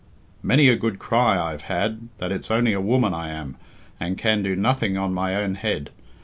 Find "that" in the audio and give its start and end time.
2.17-2.31